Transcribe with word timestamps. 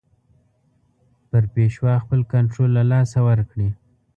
پر 1.29 1.43
پېشوا 1.53 1.93
خپل 2.03 2.19
کنټرول 2.33 2.69
له 2.77 2.83
لاسه 2.91 3.19
ورکړي. 3.29 3.69